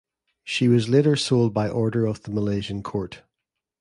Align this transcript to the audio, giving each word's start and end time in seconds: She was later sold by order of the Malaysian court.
She 0.43 0.67
was 0.67 0.89
later 0.89 1.15
sold 1.15 1.53
by 1.53 1.69
order 1.69 2.07
of 2.07 2.23
the 2.23 2.31
Malaysian 2.31 2.81
court. 2.81 3.21